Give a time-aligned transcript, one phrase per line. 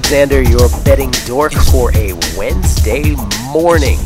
[0.00, 3.14] Alexander, your betting dork for a Wednesday
[3.52, 3.98] morning.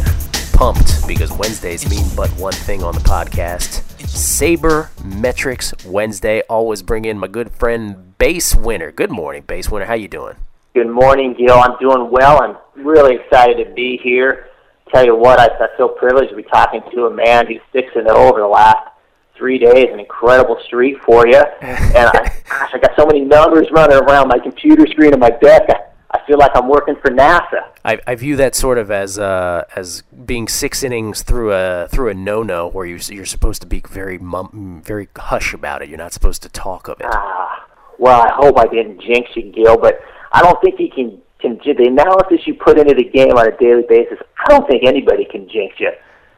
[0.53, 3.81] Pumped because Wednesdays mean but one thing on the podcast.
[4.05, 6.43] Saber Metrics Wednesday.
[6.49, 8.91] Always bring in my good friend Base Winner.
[8.91, 9.85] Good morning, Base Winner.
[9.87, 10.35] How you doing?
[10.75, 11.61] Good morning, Gill.
[11.61, 12.43] I'm doing well.
[12.43, 14.49] I'm really excited to be here.
[14.93, 17.87] Tell you what, I, I feel privileged to be talking to a man who's six
[17.95, 18.89] and over the last
[19.37, 19.89] three days.
[19.93, 21.43] An incredible streak for you.
[21.63, 25.31] And I, gosh, I got so many numbers running around my computer screen and my
[25.31, 25.63] desk.
[25.69, 27.69] I, I feel like I'm working for NASA.
[27.85, 32.11] I, I view that sort of as uh, as being six innings through a through
[32.11, 35.89] a no no where you you're supposed to be very mum, very hush about it.
[35.89, 37.07] You're not supposed to talk of it.
[37.11, 37.67] Ah,
[37.99, 40.01] well, I hope I didn't jinx you, Gill, but
[40.33, 43.57] I don't think you can can the analysis you put into the game on a
[43.59, 44.19] daily basis.
[44.47, 45.91] I don't think anybody can jinx you.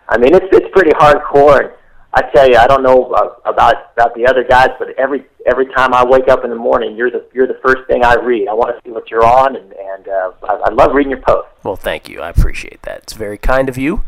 [0.09, 1.61] I mean, it's it's pretty hardcore.
[1.61, 1.73] And
[2.17, 5.93] I tell you, I don't know about about the other guys, but every every time
[5.93, 8.49] I wake up in the morning, you're the you're the first thing I read.
[8.49, 11.21] I want to see what you're on, and and uh, I, I love reading your
[11.21, 11.51] posts.
[11.63, 12.23] Well, thank you.
[12.23, 13.03] I appreciate that.
[13.03, 14.05] It's very kind of you.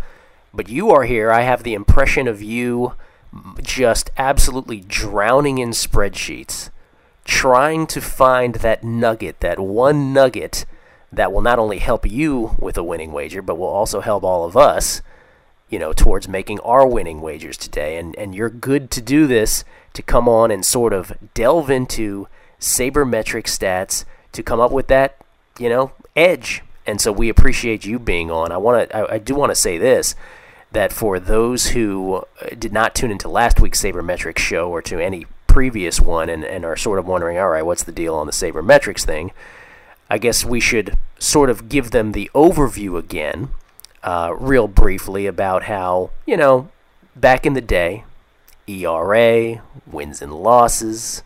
[0.55, 1.31] But you are here.
[1.31, 2.95] I have the impression of you
[3.63, 6.71] just absolutely drowning in spreadsheets,
[7.27, 10.65] trying to find that nugget, that one nugget
[11.13, 14.47] that will not only help you with a winning wager, but will also help all
[14.47, 15.03] of us
[15.71, 17.99] you know, towards making our winning wagers today.
[17.99, 22.29] And, and you're good to do this to come on and sort of delve into
[22.61, 25.17] sabermetric stats to come up with that,
[25.59, 26.63] you know, edge.
[26.87, 28.51] And so we appreciate you being on.
[28.51, 30.15] I want to, I, I do want to say this
[30.71, 35.01] that for those who uh, did not tune into last week's sabermetrics show or to
[35.01, 38.27] any previous one and, and are sort of wondering, all right, what's the deal on
[38.27, 39.33] the sabermetrics thing?
[40.11, 43.49] I guess we should sort of give them the overview again
[44.09, 46.71] uh, real briefly about how, you know,
[47.15, 48.05] back in the day,
[48.67, 51.23] ERA, wins and losses,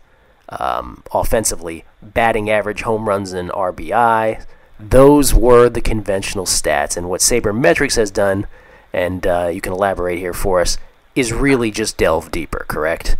[0.49, 4.45] um, offensively, batting average, home runs, and RBI,
[4.77, 6.97] those were the conventional stats.
[6.97, 8.47] And what Sabermetrics has done,
[8.91, 10.77] and uh, you can elaborate here for us,
[11.15, 13.15] is really just delve deeper, correct?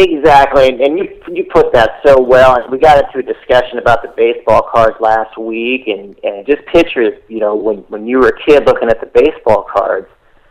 [0.00, 2.56] Exactly, and you you put that so well.
[2.56, 6.64] And we got into a discussion about the baseball cards last week, and and just
[6.72, 10.08] picture, you know, when when you were a kid looking at the baseball cards,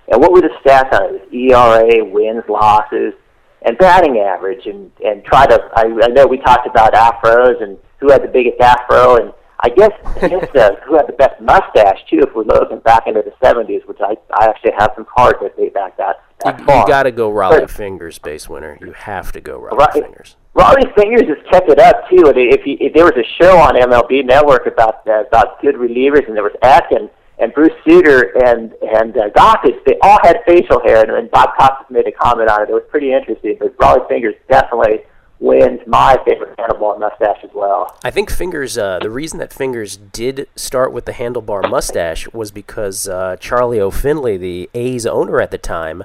[0.07, 1.27] and what were the stats on it?
[1.31, 3.15] it ERA, wins, losses,
[3.63, 5.59] and batting average, and and try to.
[5.73, 9.70] I, I know we talked about afros and who had the biggest afro, and I
[9.70, 12.20] guess I guess uh, who had the best mustache too.
[12.20, 15.58] If we're looking back into the '70s, which I I actually have some cards that
[15.58, 18.78] date back that you, you got to go Rollie but, Fingers, base winner.
[18.81, 20.38] You have to go Rollie right, Fingers.
[20.56, 22.24] Rollie Fingers has kept it up too.
[22.28, 26.28] If, you, if there was a show on MLB Network about uh, about good relievers,
[26.28, 27.09] and there was Eck and,
[27.40, 31.50] and Bruce Sutter and and uh, Gossage, they all had facial hair, and, and Bob
[31.58, 32.70] Costas made a comment on it.
[32.70, 33.58] It was pretty interesting.
[33.59, 35.02] But Rollie Fingers definitely
[35.39, 37.97] wins my favorite handlebar mustache as well.
[38.03, 42.51] I think Fingers, uh, the reason that Fingers did start with the handlebar mustache was
[42.51, 43.89] because uh, Charlie O.
[43.89, 46.03] Finley, the A's owner at the time,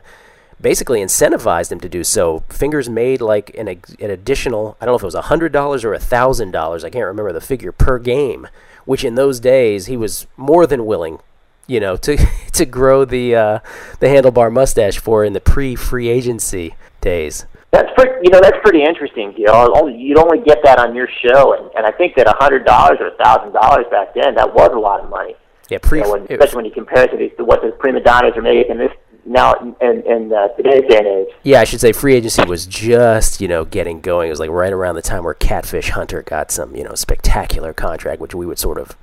[0.60, 2.44] basically incentivized him to do so.
[2.48, 6.84] Fingers made like an, an additional, I don't know if it was $100 or $1,000,
[6.84, 8.46] I can't remember the figure, per game,
[8.84, 11.18] which in those days he was more than willing
[11.66, 12.18] you know, to
[12.52, 13.58] to grow the uh,
[14.00, 17.46] the handlebar mustache for in the pre-free agency days.
[17.74, 19.34] That's pretty, you know, that's pretty interesting.
[19.36, 22.34] You know, you'd only get that on your show, and, and I think that a
[22.38, 25.34] hundred dollars or a thousand dollars back then that was a lot of money.
[25.68, 27.62] Yeah, pre- you know, when, especially was, when you compare it to, these, to what
[27.62, 28.92] the prima donnas are making this
[29.26, 31.28] now in, in uh, today's day and age.
[31.42, 34.28] Yeah, I should say free agency was just you know getting going.
[34.28, 37.72] It was like right around the time where Catfish Hunter got some you know spectacular
[37.72, 38.96] contract, which we would sort of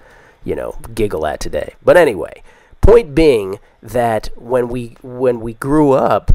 [0.46, 1.76] you know giggle at today.
[1.84, 2.42] But anyway,
[2.80, 6.32] point being that when we when we grew up,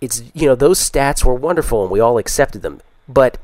[0.00, 2.80] it's you know those stats were wonderful and we all accepted them.
[3.08, 3.38] But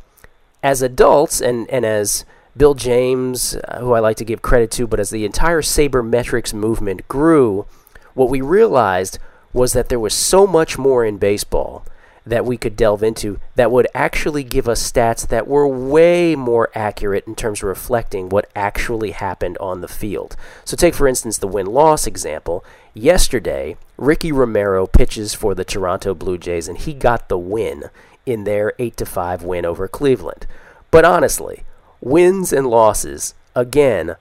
[0.62, 2.24] as adults and and as
[2.56, 6.52] Bill James, uh, who I like to give credit to, but as the entire sabermetrics
[6.52, 7.66] movement grew,
[8.14, 9.18] what we realized
[9.52, 11.84] was that there was so much more in baseball
[12.24, 16.70] that we could delve into that would actually give us stats that were way more
[16.74, 20.36] accurate in terms of reflecting what actually happened on the field.
[20.64, 22.64] So, take for instance the win loss example.
[22.94, 27.84] Yesterday, Ricky Romero pitches for the Toronto Blue Jays and he got the win
[28.26, 30.46] in their 8 to 5 win over Cleveland.
[30.90, 31.64] But honestly,
[32.02, 34.16] wins and losses, again,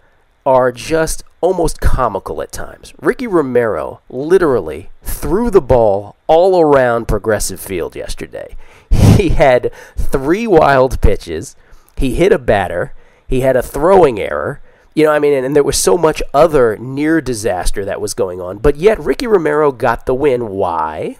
[0.45, 2.94] are just almost comical at times.
[3.01, 8.56] Ricky Romero literally threw the ball all around Progressive Field yesterday.
[9.12, 11.56] He had three wild pitches.
[11.95, 12.94] He hit a batter.
[13.27, 14.62] He had a throwing error.
[14.93, 18.13] You know, I mean, and, and there was so much other near disaster that was
[18.13, 18.57] going on.
[18.57, 20.49] But yet, Ricky Romero got the win.
[20.49, 21.17] Why?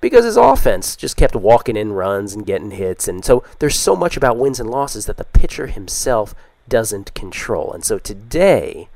[0.00, 3.08] Because his offense just kept walking in runs and getting hits.
[3.08, 6.34] And so there's so much about wins and losses that the pitcher himself
[6.68, 7.72] doesn't control.
[7.72, 8.88] And so today,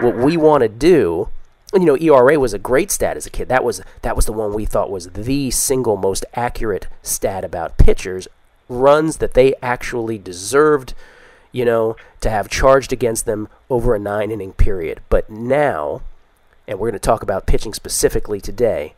[0.00, 1.28] what we want to do,
[1.74, 3.48] you know, ERA was a great stat as a kid.
[3.48, 7.76] That was that was the one we thought was the single most accurate stat about
[7.76, 8.28] pitchers,
[8.68, 10.94] runs that they actually deserved,
[11.52, 15.00] you know, to have charged against them over a nine inning period.
[15.08, 16.02] But now,
[16.66, 18.94] and we're going to talk about pitching specifically today,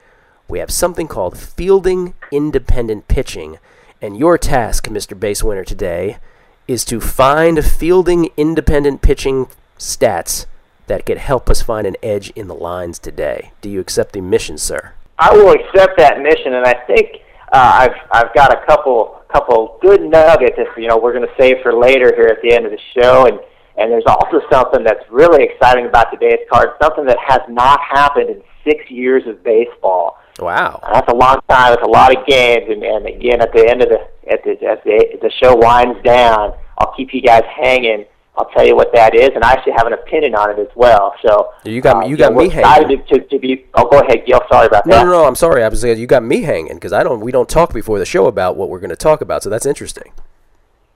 [0.48, 3.58] we have something called fielding independent pitching.
[4.02, 5.18] And your task, Mr.
[5.18, 6.18] Base Winner, today
[6.66, 9.46] is to find fielding independent pitching
[9.78, 10.46] stats
[10.86, 13.52] that could help us find an edge in the lines today.
[13.60, 14.94] Do you accept the mission, sir?
[15.18, 17.18] I will accept that mission, and I think
[17.52, 20.56] uh, I've I've got a couple couple good nuggets.
[20.58, 22.80] If you know, we're going to save for later here at the end of the
[22.94, 23.38] show, and
[23.78, 26.70] and there's also something that's really exciting about today's card.
[26.82, 30.18] Something that has not happened in six years of baseball.
[30.38, 31.72] Wow, that's a long time.
[31.74, 34.00] It's a lot of games, and, and again, at the end of the
[34.30, 38.04] at the as the, the show winds down, I'll keep you guys hanging.
[38.36, 40.68] I'll tell you what that is, and I actually have an opinion on it as
[40.74, 41.14] well.
[41.20, 43.04] So you got uh, you got know, me hanging.
[43.08, 44.40] To, to, be, oh, go ahead, Gill.
[44.50, 45.04] Sorry about no, that.
[45.04, 45.64] No, no, I'm sorry.
[45.64, 47.20] I was you got me hanging because I don't.
[47.20, 49.66] We don't talk before the show about what we're going to talk about, so that's
[49.66, 50.12] interesting.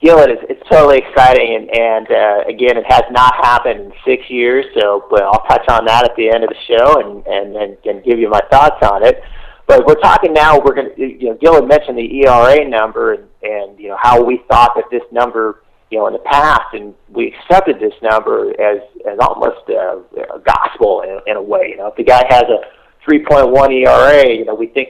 [0.01, 3.93] Gill, it is, it's totally exciting, and, and uh, again, it has not happened in
[4.05, 4.65] six years.
[4.79, 7.77] So, but I'll touch on that at the end of the show, and and and,
[7.85, 9.21] and give you my thoughts on it.
[9.67, 10.59] But we're talking now.
[10.59, 13.97] We're going to, you know, Gill had mentioned the ERA number, and, and you know
[13.99, 17.93] how we thought that this number, you know, in the past, and we accepted this
[18.01, 18.79] number as
[19.09, 20.01] as almost a,
[20.35, 21.69] a gospel in, in a way.
[21.69, 23.53] You know, if the guy has a 3.1
[23.85, 24.89] ERA, you know, we think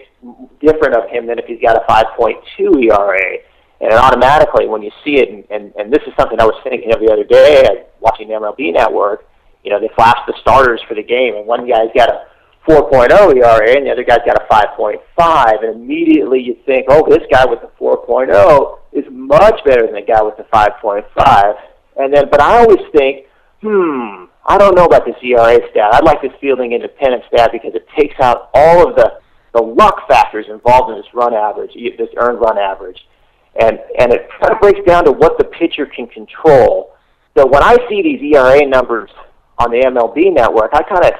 [0.62, 3.38] different of him than if he's got a 5.2 ERA.
[3.82, 6.94] And automatically, when you see it, and, and, and this is something I was thinking
[6.94, 9.28] of the other day, watching the MLB Network,
[9.64, 12.26] you know, they flash the starters for the game, and one guy's got a
[12.68, 17.24] 4.0 ERA, and the other guy's got a 5.5, and immediately you think, oh, this
[17.32, 21.56] guy with the 4.0 is much better than the guy with the 5.5.
[21.98, 23.28] And then, but I always think,
[23.62, 25.94] hmm, I don't know about this ERA stat.
[25.94, 29.20] I'd like this fielding independent stat because it takes out all of the
[29.54, 33.08] the luck factors involved in this run average, this earned run average,
[33.56, 36.94] and and it kind of breaks down to what the pitcher can control.
[37.38, 39.10] So when I see these ERA numbers
[39.58, 41.12] on the MLB network, I kind of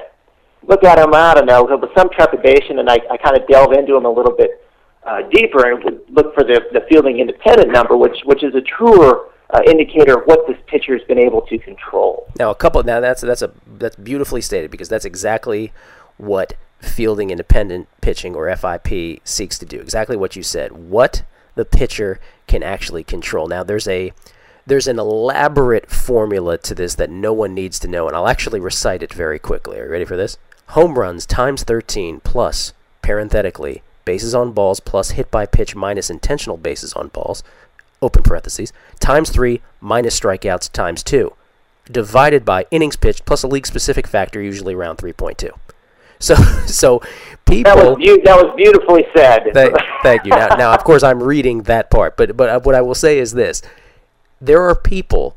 [0.62, 3.72] look at them, I don't know, with some trepidation, and I, I kind of delve
[3.72, 4.64] into them a little bit
[5.04, 9.28] uh, deeper and look for the, the fielding independent number, which which is a truer
[9.50, 12.26] uh, indicator of what this pitcher has been able to control.
[12.38, 12.82] Now, a couple.
[12.82, 15.72] Now that's that's a that's beautifully stated because that's exactly
[16.16, 19.80] what fielding independent pitching or FIP seeks to do.
[19.80, 20.72] Exactly what you said.
[20.72, 21.22] What
[21.54, 23.48] the pitcher can actually control.
[23.48, 24.12] Now, there's a
[24.66, 28.60] there's an elaborate formula to this that no one needs to know, and I'll actually
[28.60, 29.78] recite it very quickly.
[29.78, 30.38] Are you ready for this?
[30.68, 36.56] Home runs times 13 plus, parenthetically, bases on balls plus hit by pitch minus intentional
[36.56, 37.44] bases on balls,
[38.02, 41.32] open parentheses, times 3 minus strikeouts times 2,
[41.90, 45.50] divided by innings pitched plus a league specific factor, usually around 3.2.
[46.18, 46.34] So,
[46.64, 47.02] so
[47.44, 47.74] people.
[47.74, 49.50] That was, be- that was beautifully said.
[49.52, 50.30] Thank, thank you.
[50.30, 53.32] Now, now, of course, I'm reading that part, but but what I will say is
[53.32, 53.60] this:
[54.40, 55.36] there are people.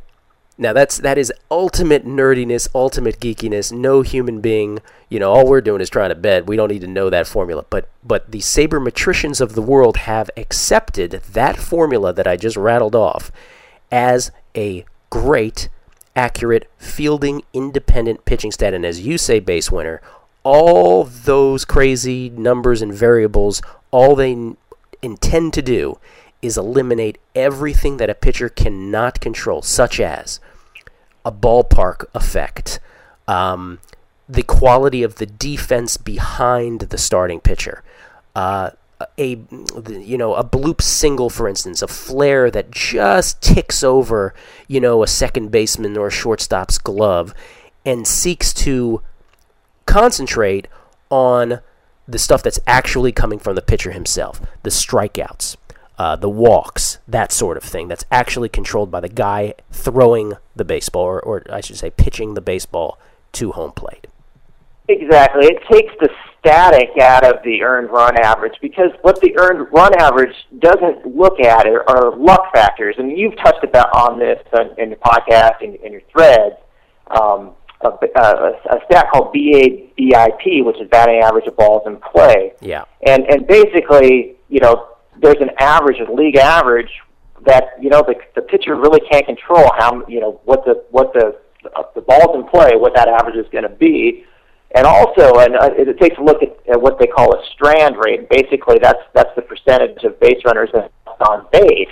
[0.57, 3.71] Now that's that is ultimate nerdiness, ultimate geekiness.
[3.71, 6.47] No human being, you know, all we're doing is trying to bet.
[6.47, 7.65] We don't need to know that formula.
[7.69, 12.93] But but the sabermetricians of the world have accepted that formula that I just rattled
[12.93, 13.31] off
[13.89, 15.69] as a great,
[16.13, 18.73] accurate fielding independent pitching stat.
[18.73, 20.01] And as you say, base winner,
[20.43, 24.57] all those crazy numbers and variables, all they n-
[25.01, 25.97] intend to do
[26.41, 30.39] is eliminate everything that a pitcher cannot control, such as
[31.25, 32.79] a ballpark effect,
[33.27, 33.79] um,
[34.27, 37.83] the quality of the defense behind the starting pitcher,
[38.35, 38.71] uh,
[39.17, 39.39] a
[39.87, 44.33] you know a bloop single, for instance, a flare that just ticks over
[44.67, 47.33] you know a second baseman or a shortstop's glove,
[47.85, 49.01] and seeks to
[49.85, 50.67] concentrate
[51.09, 51.61] on
[52.07, 55.55] the stuff that's actually coming from the pitcher himself, the strikeouts,
[55.99, 57.89] uh, the walks, that sort of thing.
[57.89, 62.33] That's actually controlled by the guy throwing the baseball, or, or I should say, pitching
[62.33, 62.97] the baseball
[63.33, 64.07] to home plate.
[64.87, 65.45] Exactly.
[65.45, 69.93] It takes the static out of the earned run average because what the earned run
[69.99, 74.41] average doesn't look at are, are luck factors, and you've touched about on this
[74.77, 76.55] in your podcast and in your threads.
[77.11, 77.51] Um,
[77.81, 82.53] a, a, a stat called BABIP, which is batting average of balls in play.
[82.61, 82.83] Yeah.
[83.05, 86.89] And and basically, you know, there's an average, a league average
[87.45, 91.13] that you know the the pitcher really can't control how you know what the what
[91.13, 91.37] the
[91.75, 94.25] uh, the balls in play, what that average is going to be.
[94.75, 97.95] And also, and uh, it takes a look at, at what they call a strand
[97.97, 98.29] rate.
[98.29, 100.91] Basically, that's that's the percentage of base runners that
[101.27, 101.89] on base,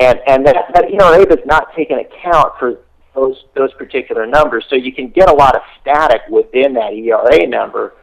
[0.00, 2.78] and and that that ERA does not take into account for
[3.14, 4.64] those those particular numbers.
[4.70, 7.94] So you can get a lot of static within that ERA number,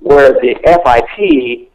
[0.00, 1.70] where the FIP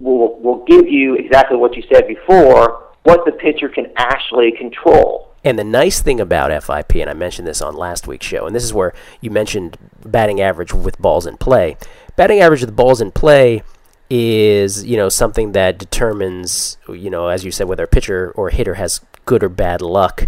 [0.00, 5.28] will will give you exactly what you said before, what the pitcher can actually control.
[5.42, 8.54] And the nice thing about FIP, and I mentioned this on last week's show, and
[8.54, 11.76] this is where you mentioned batting average with balls in play.
[12.16, 13.62] Batting average with balls in play
[14.10, 18.48] is, you know, something that determines, you know, as you said, whether a pitcher or
[18.48, 20.26] a hitter has good or bad luck.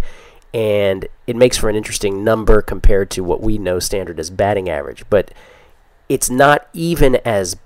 [0.53, 4.69] And it makes for an interesting number compared to what we know standard as batting
[4.69, 5.03] average.
[5.09, 5.31] But
[6.09, 7.57] it's not even as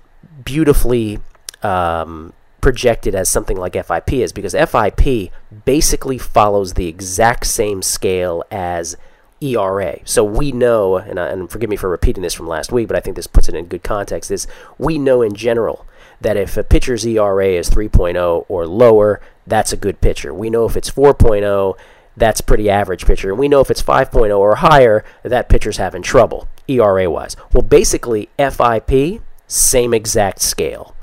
[0.44, 1.20] beautifully
[1.62, 5.32] um, projected as something like FIP is because FIP
[5.64, 8.96] basically follows the exact same scale as
[9.40, 10.00] ERA.
[10.04, 13.00] So we know, and, and forgive me for repeating this from last week, but I
[13.00, 14.46] think this puts it in good context, is
[14.78, 15.86] we know in general
[16.20, 20.34] that if a pitcher's ERA is 3.0 or lower, that's a good pitcher.
[20.34, 21.78] We know if it's 4.0,
[22.16, 23.30] that's pretty average pitcher.
[23.30, 27.36] And we know if it's 5.0 or higher, that pitcher's having trouble, ERA wise.
[27.52, 30.94] Well, basically, FIP, same exact scale.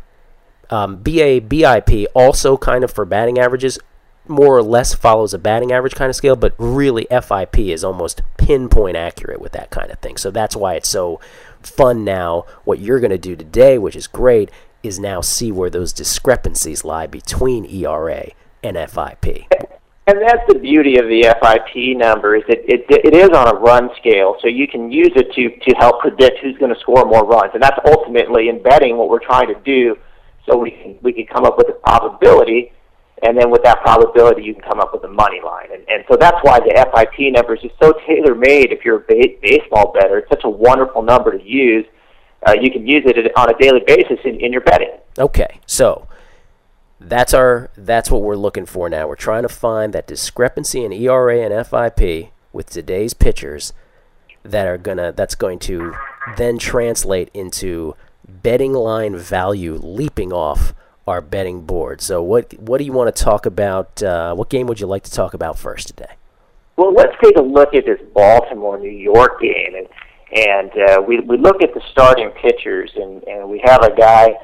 [0.70, 3.80] Um, BA BIP also kind of for batting averages
[4.28, 8.22] more or less follows a batting average kind of scale, but really FIP is almost
[8.38, 10.18] pinpoint accurate with that kind of thing.
[10.18, 11.20] So that's why it's so
[11.62, 12.46] fun now.
[12.64, 14.50] What you're going to do today, which is great,
[14.84, 18.30] is now see where those discrepancies lie between ERA
[18.64, 19.48] and FIP.
[20.08, 23.58] And that's the beauty of the FIP number is that it, it is on a
[23.58, 27.06] run scale, so you can use it to, to help predict who's going to score
[27.06, 27.52] more runs.
[27.56, 29.98] And that's ultimately in betting what we're trying to do
[30.46, 32.72] so we can, we can come up with a probability,
[33.24, 35.68] and then with that probability, you can come up with a money line.
[35.72, 38.98] And, and so that's why the FIP number is just so tailor made if you're
[38.98, 40.20] a ba- baseball bettor.
[40.20, 41.86] It's such a wonderful number to use.
[42.46, 44.92] Uh, you can use it on a daily basis in, in your betting.
[45.18, 46.08] Okay, so
[47.00, 49.08] that's our that's what we're looking for now.
[49.08, 53.74] We're trying to find that discrepancy in ERA and FIP with today's pitchers
[54.44, 55.94] that are gonna that's going to
[56.38, 57.96] then translate into
[58.28, 60.74] betting line value leaping off
[61.08, 62.02] our betting board.
[62.02, 64.02] So, what what do you want to talk about?
[64.02, 66.16] Uh, what game would you like to talk about first today?
[66.78, 69.88] Well, let's take a look at this Baltimore New York game, and
[70.34, 74.36] and uh, we we look at the starting pitchers, and and we have a guy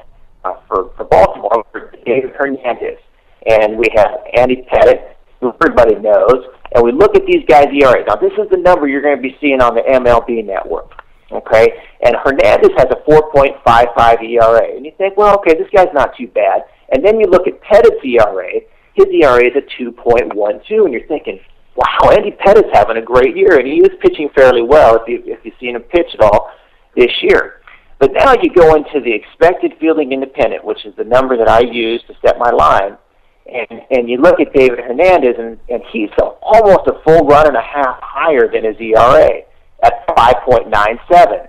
[0.44, 1.64] uh, for for Baltimore,
[2.06, 2.98] David Hernandez,
[3.46, 8.04] and we have Andy Pettitte, who everybody knows, and we look at these guys' ERA.
[8.06, 11.02] Now, this is the number you're going to be seeing on the MLB Network.
[11.32, 11.68] Okay,
[12.02, 16.28] and Hernandez has a 4.55 ERA, and you think, well, okay, this guy's not too
[16.28, 16.62] bad.
[16.92, 18.60] And then you look at Pettitte's ERA;
[18.94, 21.40] his ERA is a 2.12, and you're thinking,
[21.74, 25.22] wow, Andy Pettitte's having a great year, and he is pitching fairly well if you
[25.26, 26.50] if you've seen him pitch at all
[26.96, 27.60] this year.
[27.98, 31.60] But now you go into the expected fielding independent, which is the number that I
[31.60, 32.98] use to set my line,
[33.46, 36.10] and and you look at David Hernandez, and and he's
[36.42, 39.42] almost a full run and a half higher than his ERA
[39.82, 41.48] at 5.97.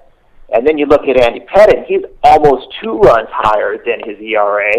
[0.54, 4.72] And then you look at Andy Pettitte, he's almost two runs higher than his ERA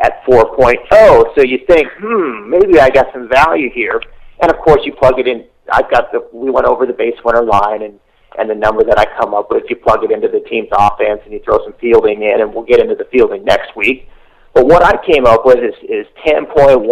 [0.00, 1.34] at 4.0.
[1.34, 4.00] So you think, hmm, maybe I got some value here.
[4.40, 5.44] And of course, you plug it in.
[5.70, 6.26] I've got the.
[6.32, 7.98] We went over the base winner line and
[8.38, 9.64] and the number that I come up with.
[9.68, 12.64] You plug it into the team's offense and you throw some fielding in, and we'll
[12.64, 14.08] get into the fielding next week.
[14.54, 16.86] But what I came up with is is 10.17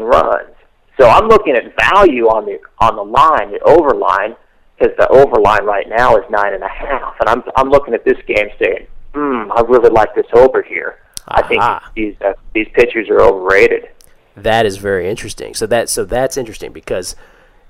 [0.00, 0.54] runs.
[0.98, 4.36] So I'm looking at value on the on the line, the over line
[4.78, 7.94] because the over line right now is nine and a half, and I'm I'm looking
[7.94, 11.00] at this game saying, hmm, I really like this over here.
[11.28, 11.40] Aha.
[11.42, 13.88] I think these uh, these pitchers are overrated.
[14.36, 15.54] That is very interesting.
[15.54, 17.16] So that so that's interesting because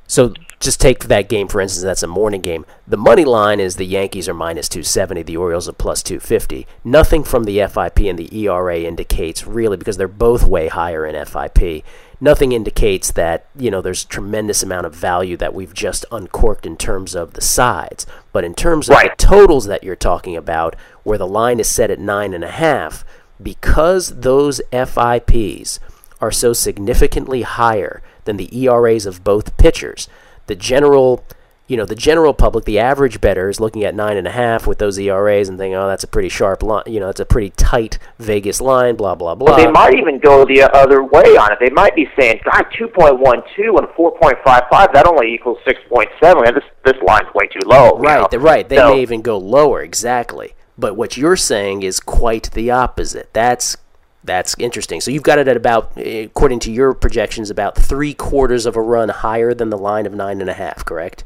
[0.09, 1.85] so just take that game for instance.
[1.85, 2.67] That's a morning game.
[2.87, 6.67] The money line is the Yankees are minus 270, the Orioles are plus 250.
[6.85, 11.25] Nothing from the FIP and the ERA indicates really because they're both way higher in
[11.25, 11.85] FIP
[12.21, 16.67] nothing indicates that you know there's a tremendous amount of value that we've just uncorked
[16.67, 18.07] in terms of the sides.
[18.33, 19.17] But in terms of right.
[19.17, 22.51] the totals that you're talking about, where the line is set at nine and a
[22.51, 23.05] half,
[23.43, 25.79] because those FIPs
[26.21, 30.09] are so significantly higher than the ERAs of both pitchers,
[30.47, 31.25] the general
[31.69, 34.67] you know, the general public, the average bettor is looking at nine and a half
[34.67, 36.85] with those ERAs and thinking, oh, that's a pretty sharp line.
[36.87, 38.95] You know, it's a pretty tight Vegas line.
[38.95, 39.49] Blah blah blah.
[39.49, 41.59] Well, they might even go the other way on it.
[41.61, 44.93] They might be saying, God, two point one two and four point five five.
[44.93, 46.45] That only equals six point seven.
[46.55, 47.99] This this line's way too low.
[47.99, 48.39] Right, know?
[48.39, 48.69] right.
[48.69, 49.83] They so, may even go lower.
[49.83, 50.55] Exactly.
[50.79, 53.33] But what you're saying is quite the opposite.
[53.33, 53.77] That's
[54.23, 55.01] that's interesting.
[55.01, 58.83] So you've got it at about, according to your projections, about three quarters of a
[58.83, 60.85] run higher than the line of nine and a half.
[60.85, 61.25] Correct?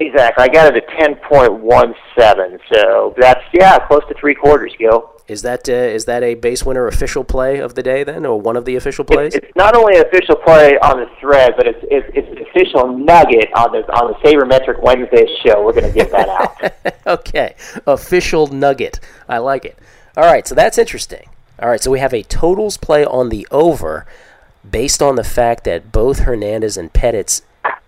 [0.00, 0.44] Exactly.
[0.44, 2.58] I got it at ten point one seven.
[2.72, 5.12] So that's yeah, close to three quarters, Gill.
[5.28, 8.40] Is that uh, is that a base winner official play of the day then, or
[8.40, 9.34] one of the official plays?
[9.34, 12.46] It's, it's not only an official play on the thread, but it's it's, it's an
[12.48, 15.62] official nugget on the on the Sabermetric Wednesday show.
[15.62, 16.96] We're going to get that out.
[17.06, 19.00] okay, official nugget.
[19.28, 19.78] I like it.
[20.16, 21.28] All right, so that's interesting.
[21.60, 24.06] All right, so we have a totals play on the over,
[24.68, 27.42] based on the fact that both Hernandez and Pettitte's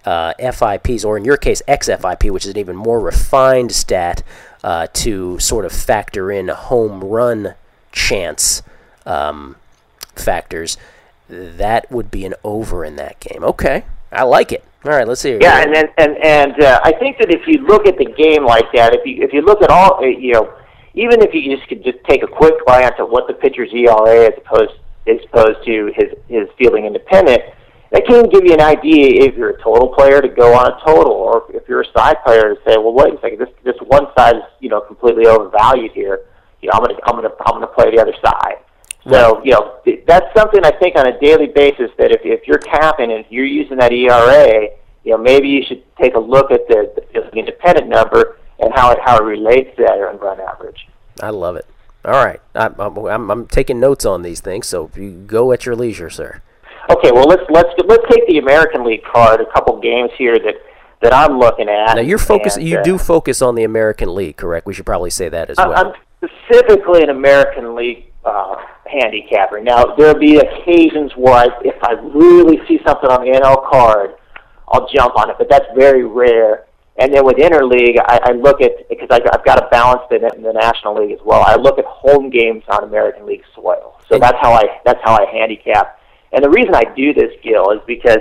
[0.05, 4.23] uh, FIPs, or in your case, XFIP, which is an even more refined stat
[4.65, 7.55] uh, to sort of factor in home run
[7.93, 8.63] chance
[9.07, 9.57] um,
[10.15, 10.77] factors,
[11.29, 13.45] that would be an over in that game.
[13.45, 14.65] Okay, I like it.
[14.85, 15.37] All right, let's see.
[15.41, 18.47] Yeah, and then, and and uh, I think that if you look at the game
[18.47, 20.55] like that, if you if you look at all, uh, you know,
[20.95, 24.27] even if you just could just take a quick glance at what the pitcher's ERA
[24.27, 24.73] as opposed
[25.07, 27.43] as opposed to his his fielding independent,
[27.91, 30.79] that can give you an idea if you're a total player to go on a
[30.85, 33.77] total, or if you're a side player to say, well, wait a second, this this
[33.87, 36.27] one side is you know completely overvalued here.
[36.63, 38.59] You know, I'm gonna I'm gonna I'm gonna play the other side.
[39.09, 42.59] So you know that's something I think on a daily basis that if if you're
[42.59, 44.69] capping and you're using that ERA,
[45.05, 48.93] you know maybe you should take a look at the, the independent number and how
[48.93, 50.87] it how it relates to that earned run average.
[51.21, 51.67] I love it.
[52.05, 55.77] All right, I'm, I'm, I'm taking notes on these things, so you go at your
[55.77, 56.41] leisure, sir.
[56.91, 59.41] Okay, well let's let's let's take the American League card.
[59.41, 60.55] A couple games here that
[61.03, 61.95] that I'm looking at.
[61.95, 62.57] Now you're focus.
[62.57, 64.67] And, you uh, do focus on the American League, correct?
[64.67, 65.73] We should probably say that as well.
[65.73, 68.57] I'm specifically an American League uh,
[68.91, 69.61] handicapper.
[69.61, 74.17] Now there'll be occasions where I, if I really see something on the NL card,
[74.69, 76.67] I'll jump on it, but that's very rare.
[76.99, 80.23] And then with interleague, I, I look at because I, I've got to balance it
[80.35, 81.45] in the National League as well.
[81.47, 85.15] I look at home games on American League soil, so that's how I that's how
[85.15, 86.00] I handicap
[86.33, 88.21] and the reason I do this, Gill, is because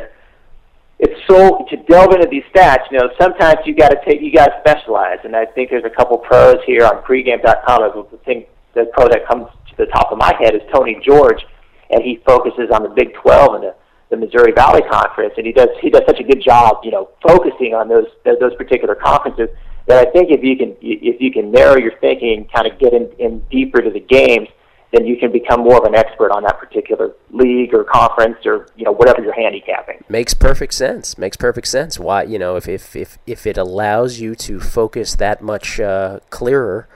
[1.00, 2.90] it's so to delve into these stats.
[2.92, 5.86] You know, sometimes you got to take you got to specialize, and I think there's
[5.86, 8.08] a couple pros here on pregame.com.
[8.12, 11.42] The thing, the pro that comes to the top of my head is Tony George,
[11.90, 13.76] and he focuses on the Big 12 and the,
[14.10, 17.10] the Missouri Valley Conference, and he does he does such a good job, you know,
[17.26, 19.50] focusing on those those particular conferences.
[19.88, 22.78] That I think if you can if you can narrow your thinking, and kind of
[22.78, 24.50] get in, in deeper to the games,
[24.92, 28.68] then you can become more of an expert on that particular league or conference or
[28.76, 30.04] you know whatever you're handicapping.
[30.10, 31.18] Makes perfect sense.
[31.18, 32.00] Makes perfect sense.
[32.00, 36.20] Why you know if if if, if it allows you to focus that much uh,
[36.30, 36.88] clearer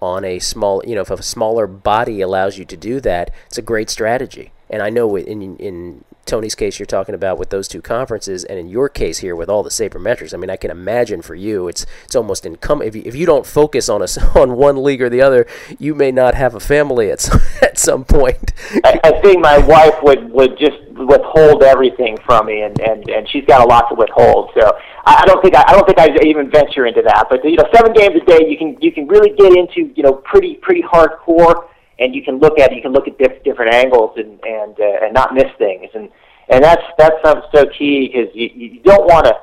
[0.00, 3.58] on a small you know if a smaller body allows you to do that, it's
[3.58, 4.52] a great strategy.
[4.70, 8.58] And I know in in Tony's case you're talking about with those two conferences, and
[8.58, 11.68] in your case here with all the sabermetrics, I mean, I can imagine for you,
[11.68, 14.06] it's it's almost incumbent if you, if you don't focus on a,
[14.38, 15.46] on one league or the other,
[15.78, 18.52] you may not have a family at some, at some point.
[18.84, 23.28] I, I think my wife would would just withhold everything from me, and and and
[23.28, 24.50] she's got a lot to withhold.
[24.54, 24.72] So
[25.04, 27.26] I, I don't think I, I don't think I even venture into that.
[27.28, 30.02] But you know, seven games a day, you can you can really get into you
[30.02, 31.68] know pretty pretty hardcore
[32.02, 35.04] and you can look at you can look at diff- different angles and and uh,
[35.04, 36.10] and not miss things and
[36.48, 39.34] and that's that's something so key because you you don't want to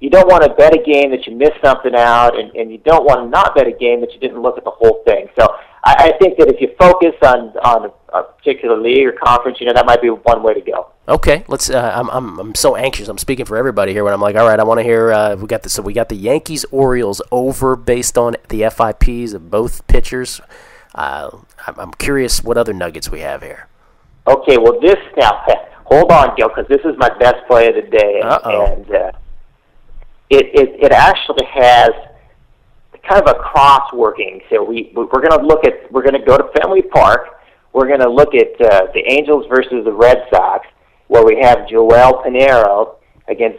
[0.00, 2.78] you don't want to bet a game that you missed something out and, and you
[2.78, 5.28] don't want to not bet a game that you didn't look at the whole thing
[5.38, 5.46] so
[5.84, 9.66] I, I think that if you focus on on a, particular league or conference you
[9.66, 11.70] know that might be one way to go Okay, let's.
[11.70, 13.08] Uh, I'm, I'm I'm so anxious.
[13.08, 15.10] I'm speaking for everybody here when I'm like, all right, I want to hear.
[15.10, 15.72] Uh, we got this.
[15.72, 20.42] So we got the Yankees Orioles over based on the FIPS of both pitchers.
[20.94, 21.30] Uh,
[21.66, 23.68] I'm curious what other nuggets we have here.
[24.26, 25.44] Okay, well, this now,
[25.84, 28.66] hold on, Gill, because this is my best play of the day, Uh-oh.
[28.66, 29.12] and uh,
[30.30, 31.90] it, it it actually has
[33.08, 34.40] kind of a cross working.
[34.50, 37.40] So we we're going to look at we're going to go to Fenway Park.
[37.72, 40.66] We're going to look at uh, the Angels versus the Red Sox,
[41.08, 42.96] where we have Joel Piñeiro
[43.28, 43.58] against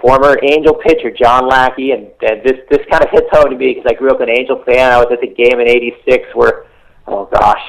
[0.00, 3.74] former Angel pitcher John Lackey, and, and this this kind of hits home to me
[3.74, 4.92] because I grew up an Angel fan.
[4.92, 6.66] I was at the game in '86 where
[7.06, 7.62] oh gosh,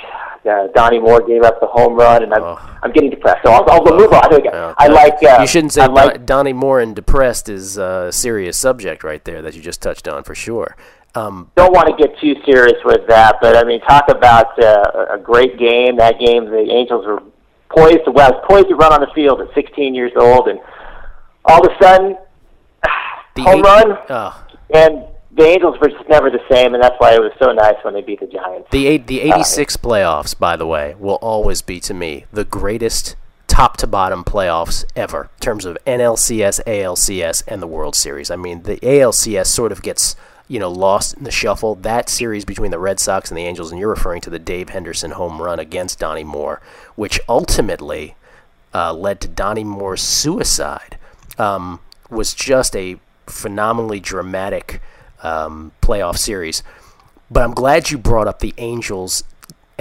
[0.49, 2.77] uh, Donnie Moore gave up the home run, and I'm oh.
[2.83, 3.39] I'm getting depressed.
[3.43, 3.97] So I'll, I'll oh.
[3.97, 4.33] move on.
[4.33, 5.15] I, I like.
[5.23, 9.41] Uh, you shouldn't say like, Donnie Moore and depressed is a serious subject right there
[9.41, 10.75] that you just touched on for sure.
[11.13, 15.07] Um, don't want to get too serious with that, but I mean, talk about uh,
[15.11, 15.97] a great game.
[15.97, 17.21] That game, the Angels were
[17.69, 20.59] poised to well, poised to run on the field at 16 years old, and
[21.45, 22.17] all of a sudden,
[23.35, 24.45] the home run, oh.
[24.73, 27.75] and the Angels were just never the same, and that's why it was so nice
[27.83, 28.67] when they beat the Giants.
[28.71, 32.43] The eight, the '86 uh, playoffs, by the way, will always be to me the
[32.45, 33.15] greatest
[33.47, 38.31] top to bottom playoffs ever in terms of NLCS, ALCS, and the World Series.
[38.31, 40.15] I mean, the ALCS sort of gets
[40.47, 41.75] you know lost in the shuffle.
[41.75, 44.69] That series between the Red Sox and the Angels, and you're referring to the Dave
[44.69, 46.61] Henderson home run against Donnie Moore,
[46.95, 48.15] which ultimately
[48.73, 50.97] uh, led to Donnie Moore's suicide,
[51.37, 54.81] um, was just a phenomenally dramatic
[55.23, 56.63] um, playoff series.
[57.29, 59.23] But I'm glad you brought up the Angels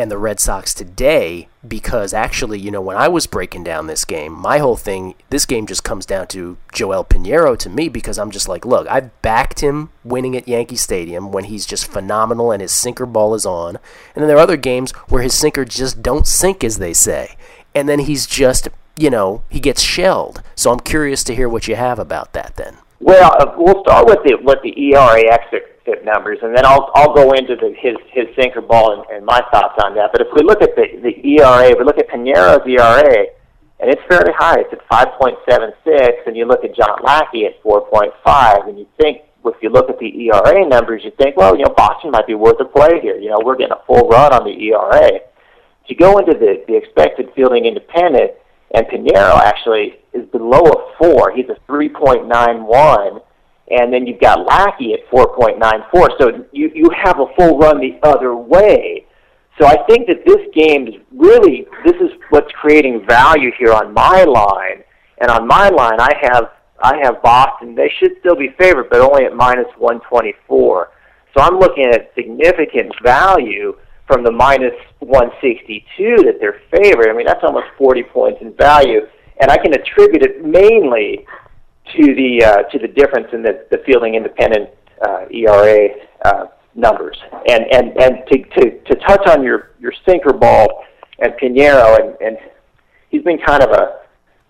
[0.00, 4.04] and the Red Sox today because actually, you know, when I was breaking down this
[4.04, 8.18] game, my whole thing, this game just comes down to Joel Piñeiro to me because
[8.18, 12.50] I'm just like, look, I've backed him winning at Yankee Stadium when he's just phenomenal
[12.50, 13.76] and his sinker ball is on.
[14.14, 17.36] And then there are other games where his sinker just don't sink, as they say.
[17.74, 18.68] And then he's just,
[19.00, 20.42] you know, he gets shelled.
[20.54, 22.76] So I'm curious to hear what you have about that then.
[23.00, 27.14] Well, uh, we'll start with the with the ERA exit numbers, and then I'll I'll
[27.14, 30.10] go into the, his his sinker ball and, and my thoughts on that.
[30.12, 33.26] But if we look at the the ERA, we look at Piñeiro's ERA,
[33.80, 34.60] and it's fairly high.
[34.60, 39.56] It's at 5.76, and you look at John Lackey at 4.5, and you think if
[39.62, 42.60] you look at the ERA numbers, you think, well, you know, Boston might be worth
[42.60, 43.16] a play here.
[43.16, 45.16] You know, we're getting a full run on the ERA.
[45.16, 48.32] If you go into the the expected fielding independent,
[48.72, 51.32] and Piñeiro actually is below a four.
[51.32, 53.20] He's a 3.91
[53.70, 56.08] and then you've got Lackey at 4.94.
[56.18, 59.06] So you, you have a full run the other way.
[59.60, 63.94] So I think that this game is really, this is what's creating value here on
[63.94, 64.82] my line.
[65.18, 66.50] And on my line, I have,
[66.82, 67.74] I have Boston.
[67.74, 70.88] They should still be favored, but only at minus 124.
[71.36, 73.76] So I'm looking at significant value
[74.10, 77.08] from the minus 162 that they're favored.
[77.08, 79.06] I mean, that's almost 40 points in value.
[79.40, 81.24] And I can attribute it mainly
[81.96, 84.70] to the uh, to the difference in the, the fielding independent
[85.00, 85.88] uh, ERA
[86.24, 87.16] uh, numbers.
[87.48, 90.84] And and and to, to to touch on your your sinker ball
[91.20, 92.36] and Piñeiro, and, and
[93.10, 94.00] he's been kind of a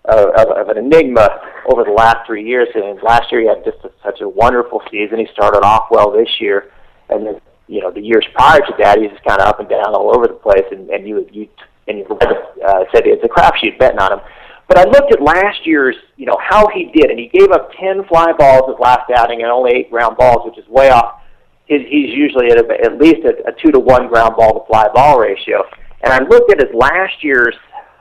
[0.05, 1.29] of, of an enigma
[1.71, 2.67] over the last three years.
[2.73, 5.19] And last year he had just a, such a wonderful season.
[5.19, 6.71] He started off well this year,
[7.09, 7.41] and then
[7.71, 10.13] you know the years prior to that he's just kind of up and down all
[10.13, 10.65] over the place.
[10.71, 11.47] And, and you you
[11.87, 14.19] and you uh, said it's a crapshoot betting on him.
[14.67, 17.71] But I looked at last year's, you know, how he did, and he gave up
[17.77, 21.21] 10 fly balls his last outing and only eight ground balls, which is way off.
[21.65, 24.65] His, he's usually at, a, at least a, a two to one ground ball to
[24.67, 25.63] fly ball ratio.
[26.03, 27.55] And I looked at his last year's,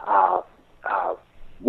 [0.07, 0.43] uh,
[0.89, 1.15] uh,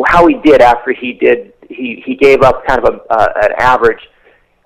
[0.06, 3.52] how he did after he did, he, he gave up kind of a, uh, an
[3.58, 4.02] average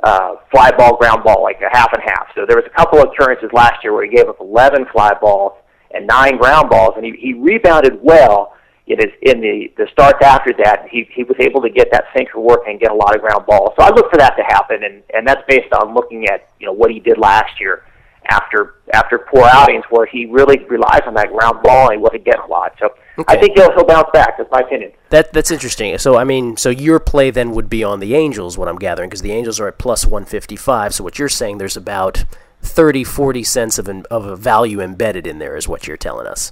[0.03, 2.27] uh, fly ball ground ball, like a half and half.
[2.35, 5.13] So there was a couple of occurrences last year where he gave up 11 fly
[5.19, 5.53] balls
[5.91, 8.55] and nine ground balls, and he, he rebounded well
[8.87, 12.05] it is in the the starts after that, he he was able to get that
[12.15, 13.73] sinker working and get a lot of ground balls.
[13.77, 16.67] So I look for that to happen, and and that's based on looking at you
[16.67, 17.83] know what he did last year
[18.29, 22.23] after after poor outings where he really relies on that ground ball and he wasn't
[22.25, 22.73] getting a lot.
[22.79, 23.37] So okay.
[23.37, 24.37] I think he'll he'll bounce back.
[24.37, 24.91] That's my opinion.
[25.09, 25.97] That that's interesting.
[25.97, 29.09] So I mean, so your play then would be on the Angels, what I'm gathering,
[29.09, 30.95] because the Angels are at plus 155.
[30.95, 32.25] So what you're saying, there's about
[32.61, 36.27] 30, 40 cents of an, of a value embedded in there, is what you're telling
[36.27, 36.51] us.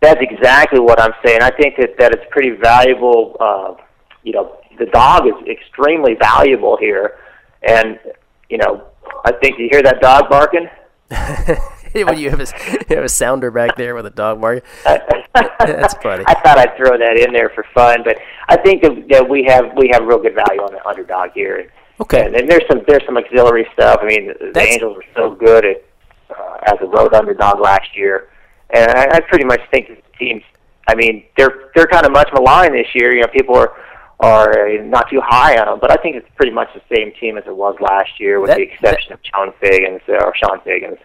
[0.00, 1.42] That's exactly what I'm saying.
[1.42, 3.36] I think that that it's pretty valuable.
[3.40, 3.74] Uh,
[4.22, 7.18] you know, the dog is extremely valuable here,
[7.62, 7.98] and
[8.48, 8.86] you know,
[9.24, 10.68] I think you hear that dog barking.
[11.92, 12.46] when you have a
[12.88, 14.62] you have a sounder back there with a dog barking,
[15.60, 16.24] that's funny.
[16.26, 18.18] I thought I'd throw that in there for fun, but
[18.48, 21.70] I think that we have we have real good value on the underdog here.
[22.00, 24.00] Okay, and, and there's some there's some auxiliary stuff.
[24.02, 25.84] I mean, the that's, Angels were so good at
[26.30, 28.28] uh, as a road underdog last year
[28.70, 30.42] and I, I pretty much think the teams.
[30.88, 33.14] I mean, they're they're kind of much maligned this year.
[33.14, 33.72] You know, people are
[34.20, 37.36] are not too high on them, but I think it's pretty much the same team
[37.36, 39.52] as it was last year, with that, the exception that, of Chone
[40.08, 40.98] uh, or Chone Figgins.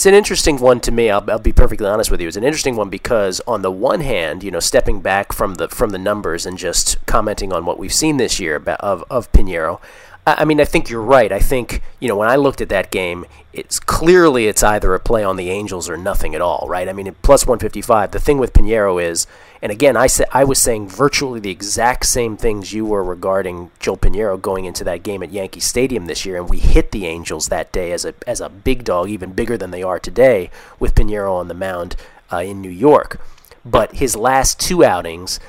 [0.00, 1.10] It's an interesting one to me.
[1.10, 2.28] I'll, I'll, be perfectly honest with you.
[2.28, 5.68] It's an interesting one because, on the one hand, you know, stepping back from the
[5.68, 9.78] from the numbers and just commenting on what we've seen this year of of Piñeiro,
[10.26, 11.32] I mean, I think you're right.
[11.32, 15.00] I think you know when I looked at that game, it's clearly it's either a
[15.00, 16.88] play on the Angels or nothing at all, right?
[16.88, 18.10] I mean, plus 155.
[18.10, 19.26] The thing with Piñeiro is,
[19.62, 23.70] and again, I said I was saying virtually the exact same things you were regarding
[23.80, 27.06] Joel Piñeiro going into that game at Yankee Stadium this year, and we hit the
[27.06, 30.50] Angels that day as a as a big dog, even bigger than they are today,
[30.78, 31.96] with Piñeiro on the mound
[32.30, 33.20] uh, in New York.
[33.64, 35.40] But his last two outings,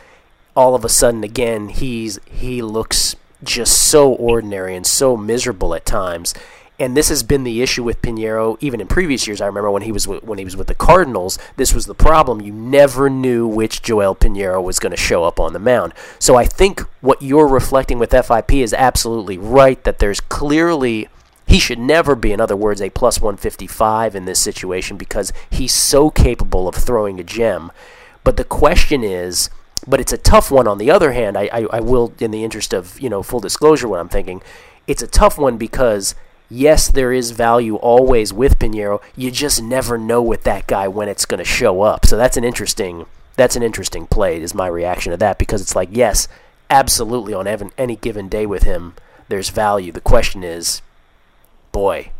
[0.56, 5.86] all of a sudden, again, he's he looks just so ordinary and so miserable at
[5.86, 6.34] times.
[6.80, 9.40] And this has been the issue with Piñeiro even in previous years.
[9.40, 11.94] I remember when he was with, when he was with the Cardinals, this was the
[11.94, 12.42] problem.
[12.42, 15.94] You never knew which Joel Piñeiro was going to show up on the mound.
[16.18, 19.84] So I think what you're reflecting with FIP is absolutely right.
[19.84, 21.08] That there's clearly
[21.46, 25.74] he should never be, in other words, a plus 155 in this situation because he's
[25.74, 27.72] so capable of throwing a gem.
[28.24, 29.50] But the question is
[29.88, 30.68] but it's a tough one.
[30.68, 33.40] On the other hand, I, I, I will, in the interest of you know full
[33.40, 34.42] disclosure, what I'm thinking,
[34.88, 36.16] it's a tough one because
[36.50, 39.02] yes, there is value always with Piñeiro.
[39.16, 42.06] You just never know with that guy when it's going to show up.
[42.06, 44.42] So that's an interesting that's an interesting play.
[44.42, 46.28] Is my reaction to that because it's like yes,
[46.70, 48.94] absolutely on any given day with him,
[49.30, 49.92] there's value.
[49.92, 50.82] The question is,
[51.72, 52.12] boy,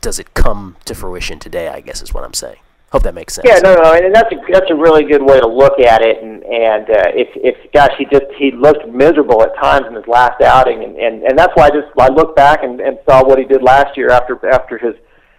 [0.00, 1.68] does it come to fruition today?
[1.68, 2.58] I guess is what I'm saying.
[2.92, 3.48] Hope that makes sense.
[3.48, 6.22] Yeah, no, no, and that's a that's a really good way to look at it.
[6.22, 10.06] And and uh, if if gosh, he just he looked miserable at times in his
[10.06, 13.24] last outing, and and and that's why I just I look back and, and saw
[13.24, 14.94] what he did last year after after his.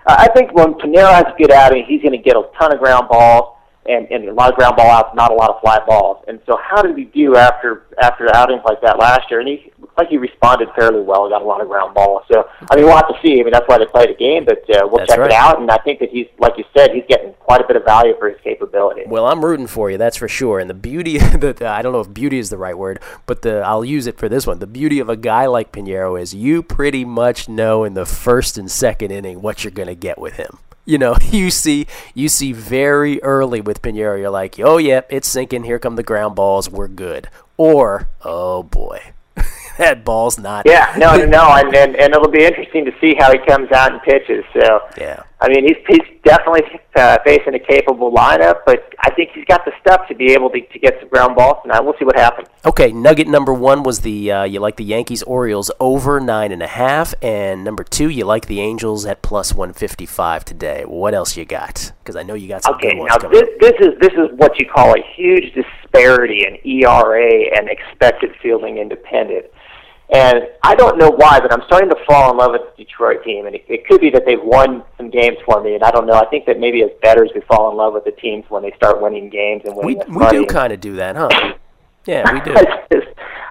[0.06, 2.80] I think when Piñeiro has a good outing, he's going to get a ton of
[2.80, 3.57] ground balls
[3.88, 6.24] and, and a lot of ground ball outs, not a lot of fly balls.
[6.28, 9.40] And so, how did he do after after outings like that last year?
[9.40, 11.30] And he looked like he responded fairly well.
[11.30, 12.24] Got a lot of ground balls.
[12.32, 13.40] So, I mean, we'll have to see.
[13.40, 15.32] I mean, that's why they play the game, but uh, we'll That's check right.
[15.32, 15.60] it out.
[15.60, 18.14] And I think that he's, like you said, he's getting quite a bit of value
[18.20, 19.04] for his capability.
[19.08, 20.60] Well, I'm rooting for you, that's for sure.
[20.60, 23.62] And the beauty, the- I don't know if beauty is the right word, but the
[23.62, 24.60] I'll use it for this one.
[24.60, 28.58] The beauty of a guy like Piñeiro is you pretty much know in the first
[28.58, 30.60] and second inning what you're going to get with him.
[30.88, 35.28] You know, you see, you see very early with Piñeiro, you're like, oh yep, it's
[35.28, 35.66] sinking.
[35.66, 36.70] Here come the ground balls.
[36.72, 37.30] We're good.
[37.58, 39.02] Or, oh boy,
[39.78, 40.66] that ball's not.
[40.66, 43.72] Yeah, no, no, no, and, and and it'll be interesting to see how he comes
[43.72, 44.46] out and pitches.
[44.54, 45.24] So, Yeah.
[45.40, 46.64] I mean, he's he's definitely
[46.96, 50.50] uh, facing a capable lineup, but I think he's got the stuff to be able
[50.50, 51.82] to, to get some ground balls tonight.
[51.82, 52.48] We'll see what happens.
[52.66, 56.64] Okay, nugget number one was the uh, you like the Yankees Orioles over nine and
[56.64, 60.84] a half, and number two you like the Angels at plus one fifty five today.
[60.86, 61.92] What else you got?
[62.04, 63.40] Because I know you got some Okay, good ones now coming.
[63.40, 68.32] this this is this is what you call a huge disparity in ERA and expected
[68.42, 69.46] fielding independent.
[70.10, 73.24] And I don't know why, but I'm starting to fall in love with the Detroit
[73.26, 75.92] team, and it, it could be that they've won some games for me, and I
[75.92, 76.14] don't know.
[76.14, 78.72] I think that maybe as bettors we fall in love with the teams when they
[78.78, 81.56] start winning games and we winning us we do kind of do that, huh?
[82.06, 83.02] Yeah, we do.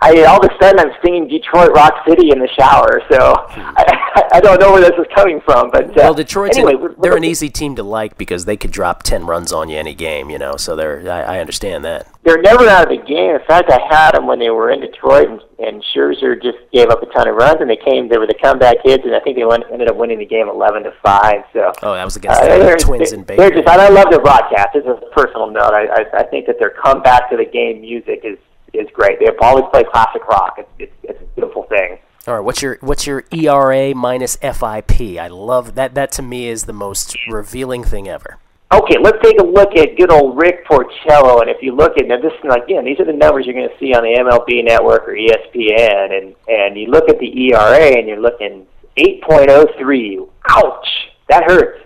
[0.07, 4.29] I all of a sudden I'm singing Detroit Rock City in the shower, so I,
[4.35, 5.71] I don't know where this is coming from.
[5.71, 8.71] But uh, Well, Detroit's anyway, an, they're an easy team to like because they could
[8.71, 10.57] drop ten runs on you any game, you know.
[10.57, 12.07] So they're I, I understand that.
[12.25, 13.35] they're never out of the game.
[13.35, 16.88] In fact, I had them when they were in Detroit, and, and Scherzer just gave
[16.88, 18.09] up a ton of runs, and they came.
[18.09, 20.49] They were the comeback kids, and I think they went, ended up winning the game
[20.49, 21.42] eleven to five.
[21.53, 21.73] So.
[21.83, 23.62] Oh, that was against Uh, the they're- Twins they're, and they're Baker.
[23.62, 24.69] just, I love their broadcast.
[24.75, 25.73] This is a personal note.
[25.73, 28.38] I, I, I think that their comeback to the game music is
[28.77, 29.19] is great.
[29.19, 30.57] They always play classic rock.
[30.59, 31.99] It's, it's, it's a beautiful thing.
[32.27, 35.01] All right, what's your what's your ERA minus FIP?
[35.21, 35.95] I love that.
[35.95, 38.39] That to me is the most revealing thing ever.
[38.75, 41.41] Okay, let's take a look at good old Rick Porcello.
[41.41, 43.69] And if you look at now, this is again, these are the numbers you're going
[43.69, 47.97] to see on the MLB Network or ESPN, and and you look at the ERA,
[47.97, 50.29] and you're looking 8.03.
[50.49, 50.89] Ouch,
[51.29, 51.81] that hurts.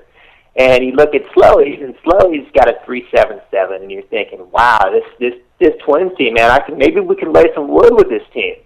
[0.57, 5.05] And you look at Slowey's, and Slowey's got a 3.77, and you're thinking, wow, this
[5.19, 8.23] this this Twins team, man, I can maybe we can lay some wood with this
[8.33, 8.57] team.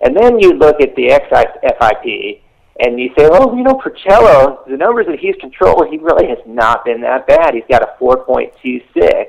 [0.00, 2.40] And then you look at the XFIP,
[2.80, 6.38] and you say, oh, you know, Porcello, the numbers that he's controlled, he really has
[6.46, 7.54] not been that bad.
[7.54, 9.26] He's got a 4.26.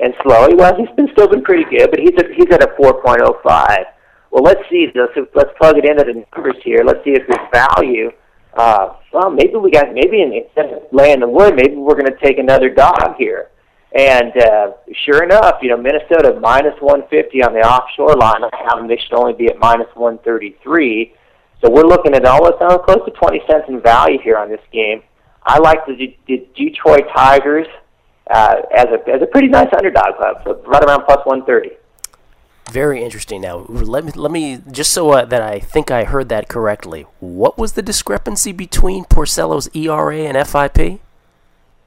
[0.00, 2.74] And Slowey, well, he's been still been pretty good, but he's at, he's at a
[2.78, 3.84] 4.05.
[4.30, 4.88] Well, let's see.
[4.94, 6.82] Let's, let's plug it into the numbers here.
[6.84, 8.10] Let's see if there's value.
[8.54, 12.18] Uh, well, maybe we got maybe instead of laying the wood, maybe we're going to
[12.22, 13.50] take another dog here.
[13.94, 14.72] And uh,
[15.04, 18.42] sure enough, you know, Minnesota minus 150 on the offshore line.
[18.42, 18.88] I have them.
[18.88, 21.14] They should only be at minus 133.
[21.62, 24.60] So we're looking at almost uh, close to 20 cents in value here on this
[24.72, 25.02] game.
[25.44, 27.68] I like the, the Detroit Tigers
[28.30, 31.76] uh, as a as a pretty nice underdog club, so right around plus 130.
[32.70, 33.42] Very interesting.
[33.42, 37.06] Now, let me let me just so uh, that I think I heard that correctly.
[37.20, 41.00] What was the discrepancy between Porcello's ERA and FIP?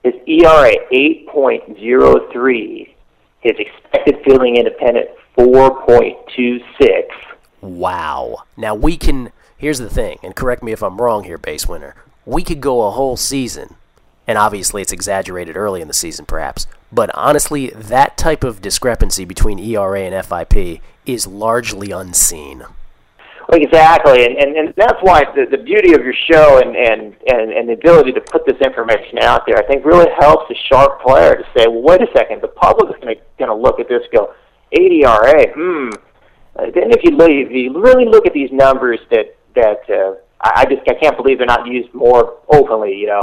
[0.08, 2.94] His ERA 8.03.
[3.42, 6.62] His expected fielding independent 4.26.
[7.60, 8.44] Wow.
[8.56, 9.34] Now we can.
[9.58, 11.94] Here's the thing, and correct me if I'm wrong here, base winner.
[12.26, 13.76] We could go a whole season,
[14.26, 16.68] and obviously it's exaggerated early in the season, perhaps.
[16.90, 22.64] But honestly, that type of discrepancy between ERA and FIP is largely unseen.
[23.54, 27.54] Exactly, and, and, and that's why the, the beauty of your show and, and, and,
[27.54, 31.02] and the ability to put this information out there, I think, really helps the sharp
[31.02, 34.02] player to say, well, wait a second, the public is going to look at this,
[34.12, 34.34] go,
[34.74, 35.90] 80 RA, hmm.
[36.58, 40.62] Uh, then if you look, you really look at these numbers that that uh, I
[40.62, 42.96] I just I can't believe they're not used more openly.
[42.96, 43.22] You know,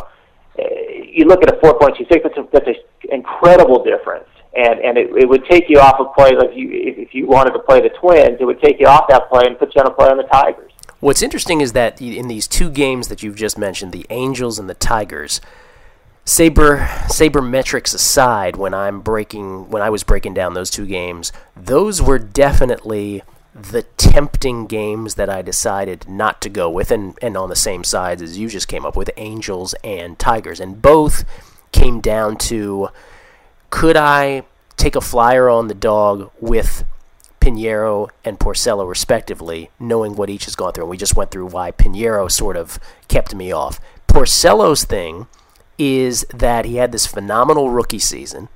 [0.59, 0.63] uh,
[1.05, 2.75] you look at a 4.26, that's a, that's an
[3.11, 4.29] incredible difference.
[4.57, 7.27] And and it, it would take you off a play like you if, if you
[7.27, 9.81] wanted to play the Twins, it would take you off that play and put you
[9.81, 10.73] on a play on the Tigers.
[11.01, 14.71] What's interesting is that in these two games that you've just mentioned, the Angels and
[14.71, 15.41] the Tigers,
[16.25, 22.01] saber sabermetrics aside, when I'm breaking when I was breaking down those two games, those
[22.01, 23.23] were definitely
[23.55, 27.85] the tempting games that I decided not to go with, and, and on the same
[27.85, 31.25] sides as you just came up with, Angels and Tigers, and both
[31.71, 32.89] came down to
[33.75, 34.45] could I
[34.77, 36.85] take a flyer on the dog with
[37.41, 40.85] Piñeiro and Porcello respectively, knowing what each has gone through.
[40.85, 43.81] And we just went through why Piñeiro sort of kept me off.
[44.07, 45.27] Porcello's thing
[45.77, 48.49] is that he had this phenomenal rookie season.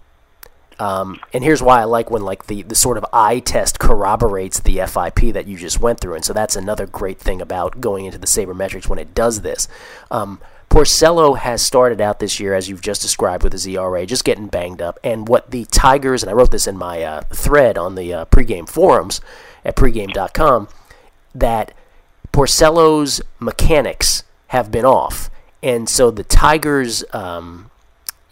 [0.79, 4.61] Um, and here's why I like when like the, the sort of eye test corroborates
[4.61, 6.15] the FIP that you just went through.
[6.15, 9.67] And so that's another great thing about going into the sabermetrics when it does this.
[10.13, 14.25] Um, Porcello has started out this year, as you've just described, with his ERA, just
[14.25, 14.99] getting banged up.
[15.03, 18.25] And what the Tigers, and I wrote this in my uh, thread on the uh,
[18.27, 19.21] pregame forums
[19.65, 20.69] at pregame.com,
[21.35, 21.73] that
[22.33, 25.31] Porcello's mechanics have been off.
[25.63, 27.71] And so the Tigers, um,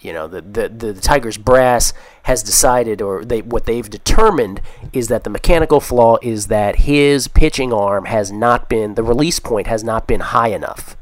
[0.00, 1.92] you know, the, the, the, Tigers brass
[2.24, 4.60] has decided, or they what they've determined
[4.92, 9.40] is that the mechanical flaw is that his pitching arm has not been, the release
[9.40, 10.96] point has not been high enough.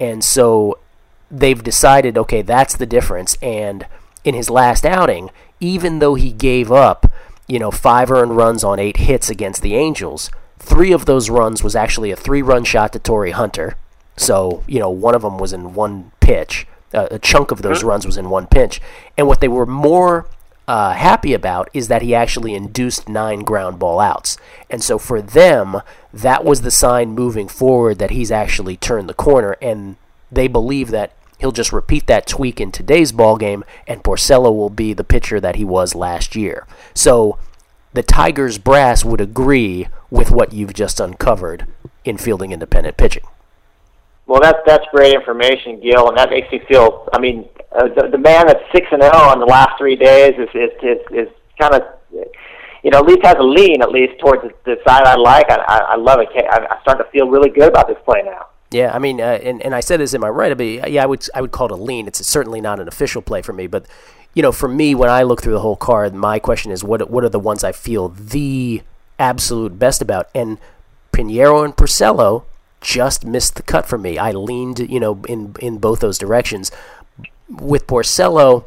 [0.00, 0.78] And so
[1.30, 3.36] they've decided, okay, that's the difference.
[3.42, 3.86] And
[4.24, 5.30] in his last outing,
[5.60, 7.10] even though he gave up,
[7.46, 11.62] you know, five earned runs on eight hits against the Angels, three of those runs
[11.62, 13.76] was actually a three run shot to Torii Hunter.
[14.16, 16.66] So, you know, one of them was in one pitch.
[16.92, 18.80] Uh, a chunk of those runs was in one pitch.
[19.18, 20.28] And what they were more
[20.66, 24.38] uh, happy about is that he actually induced nine ground ball outs.
[24.70, 25.80] And so for them,
[26.12, 29.56] that was the sign moving forward that he's actually turned the corner.
[29.60, 29.96] And
[30.32, 34.70] they believe that he'll just repeat that tweak in today's ball game, and Porcello will
[34.70, 36.66] be the pitcher that he was last year.
[36.94, 37.38] So
[37.92, 41.66] the Tigers brass would agree with what you've just uncovered
[42.04, 43.24] in fielding independent pitching.
[44.26, 47.08] Well, that's that's great information, Gill, and that makes me feel.
[47.12, 50.32] I mean, uh, the, the man that's six and zero on the last three days
[50.38, 51.28] is is is, is
[51.60, 51.82] kind of,
[52.82, 55.50] you know, at least has a lean at least towards the, the side I like.
[55.50, 56.28] I I, I love it.
[56.34, 58.46] I, I'm starting to feel really good about this play now.
[58.70, 60.58] Yeah, I mean, uh, and and I said this in my write-up.
[60.60, 62.06] yeah, I would I would call it a lean.
[62.06, 63.86] It's certainly not an official play for me, but
[64.34, 67.08] you know, for me, when I look through the whole card, my question is, what
[67.08, 68.82] what are the ones I feel the
[69.18, 70.28] absolute best about?
[70.34, 70.58] And
[71.12, 72.44] Piñeiro and Porcello
[72.80, 74.18] just missed the cut for me.
[74.18, 76.72] I leaned, you know, in in both those directions.
[77.48, 78.64] With Porcello,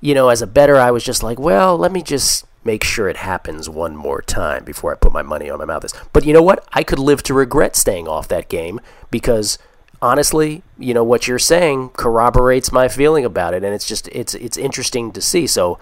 [0.00, 3.08] you know, as a better, I was just like, well, let me just make sure
[3.08, 5.84] it happens one more time before I put my money on my mouth.
[6.12, 6.66] But you know what?
[6.72, 8.80] I could live to regret staying off that game
[9.10, 9.58] because
[10.02, 14.34] honestly, you know what you're saying corroborates my feeling about it, and it's just it's
[14.34, 15.46] it's interesting to see.
[15.46, 15.78] So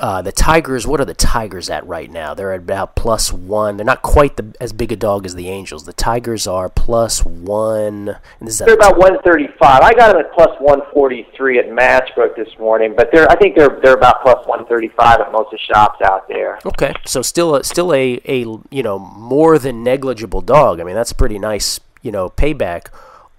[0.00, 2.32] uh, the Tigers, what are the Tigers at right now?
[2.32, 3.76] They're at about plus one.
[3.76, 5.84] They're not quite the, as big a dog as the Angels.
[5.84, 8.16] The Tigers are plus one.
[8.40, 9.82] they're about one thirty-five.
[9.82, 13.56] I got them at plus one forty-three at Matchbook this morning, but they're I think
[13.56, 16.58] they're they're about plus one thirty-five at most of the shops out there.
[16.64, 18.38] Okay, so still a, still a a
[18.70, 20.80] you know more than negligible dog.
[20.80, 22.86] I mean that's pretty nice you know payback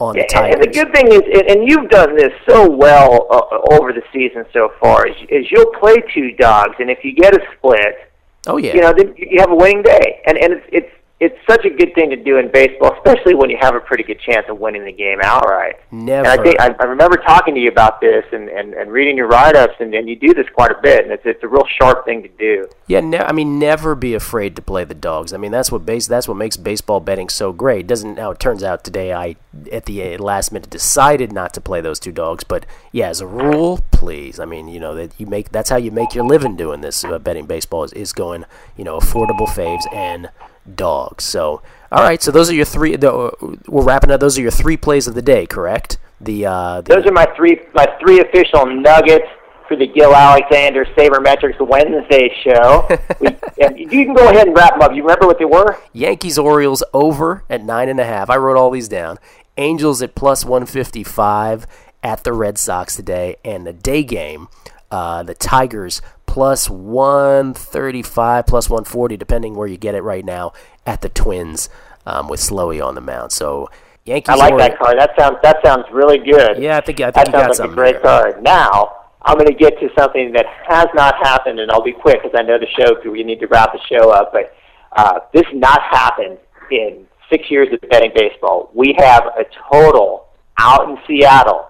[0.02, 0.56] on the Tigers.
[0.56, 4.46] And the good thing is, and you've done this so well uh, over the season
[4.52, 8.12] so far, is, is you'll play two dogs, and if you get a split,
[8.48, 10.90] oh yeah, you know, then you have a winning day, and and it's it's
[11.22, 14.02] it's such a good thing to do in baseball, especially when you have a pretty
[14.02, 15.76] good chance of winning the game outright.
[15.92, 16.28] Never.
[16.28, 19.18] And I think I, I remember talking to you about this and, and, and reading
[19.18, 21.68] your write-ups, and, and you do this quite a bit, and it's it's a real
[21.80, 22.68] sharp thing to do.
[22.88, 25.32] Yeah, ne- I mean, never be afraid to play the dogs.
[25.32, 27.86] I mean, that's what base that's what makes baseball betting so great.
[27.86, 29.36] Doesn't now it turns out today I
[29.72, 33.28] at the last minute decided not to play those two dogs, but yeah, as a
[33.28, 34.40] rule, please.
[34.40, 37.06] I mean, you know that you make that's how you make your living doing this
[37.06, 40.32] uh, betting baseball is, is going you know affordable faves and
[40.76, 41.24] dogs.
[41.24, 42.22] So, all right.
[42.22, 42.96] So those are your three.
[42.96, 44.20] The, we're wrapping up.
[44.20, 45.98] Those are your three plays of the day, correct?
[46.20, 49.26] The, uh, the those are my three my three official nuggets
[49.68, 52.88] for the Gill Alexander Sabermetrics Wednesday show.
[53.20, 53.28] we,
[53.62, 54.94] and you can go ahead and wrap them up.
[54.94, 55.78] You remember what they were?
[55.94, 58.30] Yankees Orioles over at nine and a half.
[58.30, 59.18] I wrote all these down.
[59.58, 61.66] Angels at plus one fifty five
[62.04, 64.48] at the Red Sox today, and the day game.
[64.92, 70.54] Uh, the Tigers plus 135, plus 140, depending where you get it right now,
[70.88, 71.68] at the Twins
[72.06, 73.34] um, with Slowey on the mound.
[73.34, 73.70] So
[74.06, 74.30] Yankees.
[74.30, 74.98] I like that card.
[74.98, 76.58] That sounds that sounds really good.
[76.58, 78.02] Yeah, I think I think that you sounds like a great here.
[78.02, 78.44] card.
[78.44, 82.24] Now I'm going to get to something that has not happened, and I'll be quick
[82.24, 83.12] because I know the show.
[83.12, 84.56] We need to wrap the show up, but
[84.96, 86.38] uh, this not happened
[86.72, 88.72] in six years of betting baseball.
[88.74, 90.28] We have a total
[90.58, 91.68] out in Seattle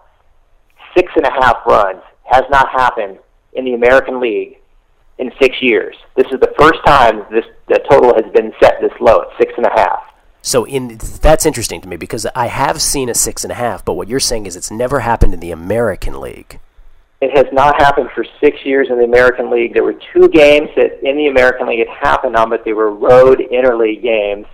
[0.96, 3.18] six and a half runs has not happened
[3.54, 4.61] in the American League
[5.22, 5.96] in six years.
[6.18, 9.54] This is the first time this the total has been set this low at six
[9.56, 10.04] and a half.
[10.42, 13.86] So in that's interesting to me because I have seen a six and a half,
[13.86, 16.60] but what you're saying is it's never happened in the American League.
[17.22, 19.76] It has not happened for six years in the American League.
[19.76, 22.92] There were two games that in the American League it happened on, but they were
[22.92, 24.48] road interleague games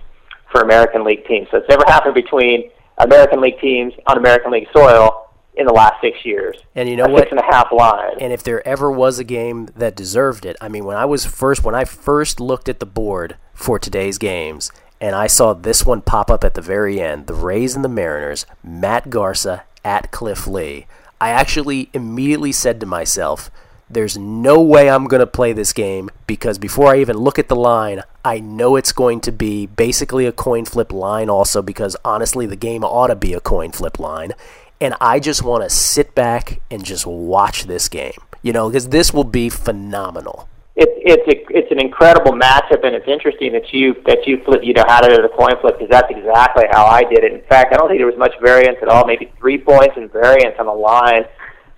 [0.52, 1.48] for American League teams.
[1.50, 5.27] So it's never happened between American League teams on American League soil
[5.58, 6.56] in the last six years.
[6.74, 7.24] And you know what?
[7.24, 8.16] Six and a half line.
[8.20, 11.26] And if there ever was a game that deserved it, I mean, when I was
[11.26, 15.84] first, when I first looked at the board for today's games, and I saw this
[15.84, 20.10] one pop up at the very end, the Rays and the Mariners, Matt Garza at
[20.10, 20.86] Cliff Lee.
[21.20, 23.50] I actually immediately said to myself,
[23.90, 27.48] there's no way I'm going to play this game because before I even look at
[27.48, 31.96] the line, I know it's going to be basically a coin flip line, also because
[32.04, 34.32] honestly, the game ought to be a coin flip line.
[34.80, 38.88] And I just want to sit back and just watch this game, you know, because
[38.88, 40.48] this will be phenomenal.
[40.76, 44.60] It, it's a, it's an incredible matchup, and it's interesting that you that you flip
[44.62, 47.32] you know how to do the coin flip because that's exactly how I did it.
[47.32, 50.08] In fact, I don't think there was much variance at all, maybe three points in
[50.08, 51.24] variance on the line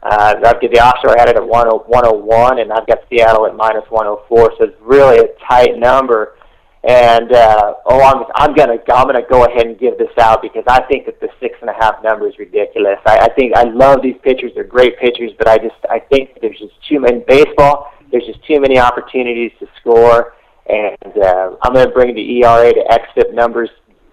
[0.03, 3.84] uh, I've got the offshore had it at 101, and I've got Seattle at minus
[3.90, 4.53] 104.
[4.57, 6.36] So it's really a tight number.
[6.82, 10.64] And uh, oh, I'm I'm gonna I'm gonna go ahead and give this out because
[10.66, 12.96] I think that the six and a half number is ridiculous.
[13.04, 16.38] I, I think I love these pitchers; they're great pitchers, but I just I think
[16.40, 17.92] there's just too many baseball.
[18.10, 20.32] There's just too many opportunities to score,
[20.70, 23.68] and uh, I'm gonna bring the ERA to xFIP numbers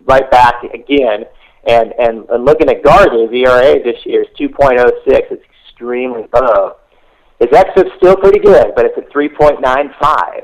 [0.05, 1.23] right back again.
[1.67, 4.91] And and, and looking at Garza's ERA this year is 2.06.
[5.05, 6.75] It's extremely low.
[7.39, 10.41] His xFIP's still pretty good, but it's at 3.95.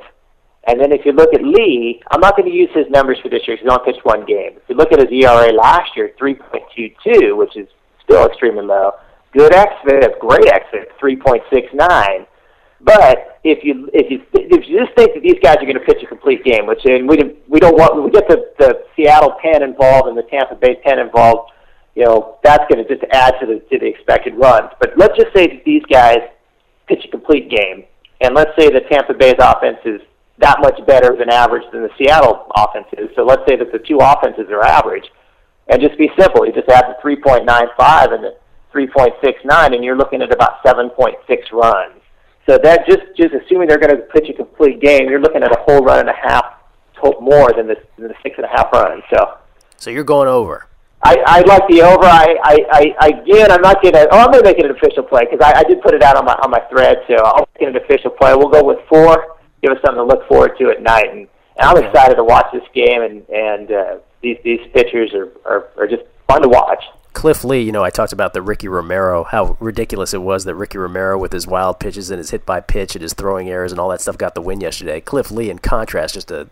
[0.65, 3.27] And then if you look at Lee, I'm not going to use his numbers for
[3.27, 4.55] this year because he only pitched one game.
[4.55, 7.67] If you look at his ERA last year, 3.22, which is
[8.03, 8.91] still extremely low.
[9.33, 12.27] Good xFIP, great xFIP, 3.69.
[12.83, 15.85] But if you if you if you just think that these guys are going to
[15.87, 19.35] pitch a complete game, which and we we don't want we get the the Seattle
[19.41, 21.51] pen involved and the Tampa Bay pen involved,
[21.95, 24.69] you know, that's going to just add to the to the expected runs.
[24.79, 26.19] But let's just say that these guys
[26.87, 27.85] pitch a complete game,
[28.19, 30.01] and let's say that Tampa Bay's offense is
[30.39, 33.09] that much better than average than the Seattle offense is.
[33.15, 35.05] So let's say that the two offenses are average,
[35.67, 36.45] and just be simple.
[36.45, 38.35] You just add the 3.95 and the
[38.73, 42.01] 3.69, and you're looking at about 7.6 runs.
[42.49, 45.51] So that just just assuming they're going to pitch a complete game, you're looking at
[45.51, 46.45] a whole run and a half
[47.19, 49.03] more than the, than the six and a half runs.
[49.09, 49.37] So.
[49.77, 50.67] So you're going over.
[51.05, 52.05] I, I like the over.
[52.05, 54.07] I, I, I again, I'm not gonna.
[54.09, 56.15] Oh, I'm gonna make it an official play because I, I did put it out
[56.15, 56.99] on my on my thread.
[57.07, 58.33] So I'll make it an official play.
[58.35, 59.32] We'll go with four.
[59.63, 61.21] Give us something to look forward to at night, and,
[61.57, 63.01] and I'm excited to watch this game.
[63.01, 66.83] And and uh, these these pitchers are, are are just fun to watch.
[67.13, 70.55] Cliff Lee, you know, I talked about the Ricky Romero, how ridiculous it was that
[70.55, 73.71] Ricky Romero, with his wild pitches and his hit by pitch and his throwing errors
[73.71, 74.99] and all that stuff, got the win yesterday.
[74.99, 76.49] Cliff Lee, in contrast, just to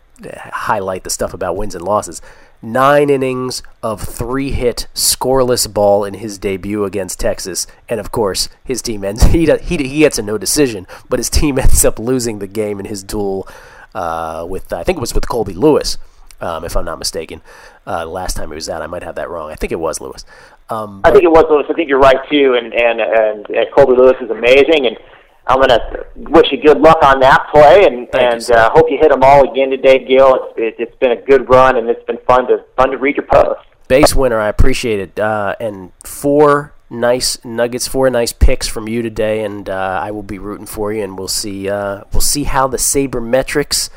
[0.52, 2.22] highlight the stuff about wins and losses,
[2.62, 8.48] nine innings of three hit scoreless ball in his debut against Texas, and of course
[8.64, 9.22] his team ends.
[9.32, 12.78] He he he gets a no decision, but his team ends up losing the game
[12.78, 13.48] in his duel
[13.94, 15.98] uh, with I think it was with Colby Lewis,
[16.42, 17.40] um, if I'm not mistaken.
[17.86, 19.50] Uh, last time he was out, I might have that wrong.
[19.50, 20.24] I think it was Lewis.
[20.68, 21.66] Um, I think it was Lewis.
[21.70, 24.96] I think you're right too, and and and, and Colby Lewis is amazing and.
[25.44, 28.96] I'm going to wish you good luck on that play, and and uh, hope you
[28.96, 30.36] hit them all again today, Gill.
[30.36, 33.16] It's, it, it's been a good run, and it's been fun to fun to read
[33.16, 33.60] your post.
[33.88, 39.42] Basewinner, I appreciate it, uh, and four nice nuggets, four nice picks from you today,
[39.42, 42.68] and uh, I will be rooting for you, and we'll see uh, we'll see how
[42.68, 43.90] the sabermetrics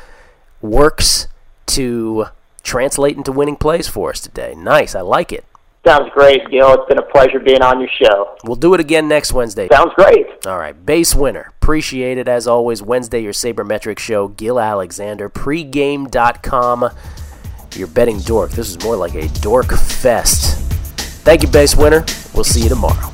[0.60, 1.28] works
[1.66, 2.26] to
[2.66, 4.54] translate into winning plays for us today.
[4.56, 5.44] Nice, I like it.
[5.86, 6.74] Sounds great, Gill.
[6.74, 8.36] It's been a pleasure being on your show.
[8.42, 9.68] We'll do it again next Wednesday.
[9.70, 10.26] Sounds great.
[10.44, 10.74] All right.
[10.84, 11.48] Basewinner.
[11.48, 12.82] Appreciate it as always.
[12.82, 14.26] Wednesday, your Sabermetric show.
[14.26, 15.30] Gill Alexander.
[15.30, 16.90] Pregame.com.
[17.76, 18.50] Your betting dork.
[18.50, 20.58] This is more like a dork fest.
[21.24, 22.34] Thank you, Basewinner.
[22.34, 23.12] We'll see you tomorrow.